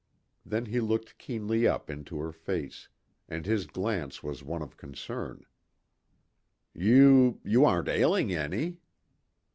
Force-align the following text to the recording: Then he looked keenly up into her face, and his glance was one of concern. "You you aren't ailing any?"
Then 0.43 0.65
he 0.65 0.79
looked 0.79 1.19
keenly 1.19 1.67
up 1.67 1.87
into 1.87 2.17
her 2.21 2.31
face, 2.31 2.89
and 3.29 3.45
his 3.45 3.67
glance 3.67 4.23
was 4.23 4.41
one 4.43 4.63
of 4.63 4.75
concern. 4.75 5.45
"You 6.73 7.39
you 7.43 7.65
aren't 7.65 7.87
ailing 7.87 8.33
any?" 8.33 8.79